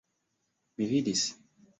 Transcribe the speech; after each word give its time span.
Mi 0.77 0.87
vidis. 0.93 1.27